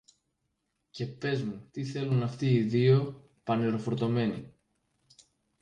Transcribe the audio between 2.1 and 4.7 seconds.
αυτοί οι δυο πανεροφορτωμένοι.